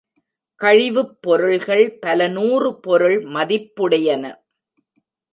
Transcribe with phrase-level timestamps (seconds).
[0.61, 4.23] கழிவுப் பொருள்கள் பலநூறு பொருள் மதிப்புடையன.